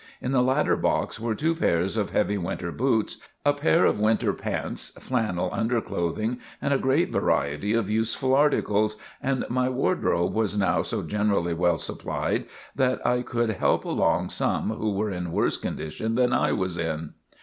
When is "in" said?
0.19-0.31, 15.11-15.31, 16.79-17.13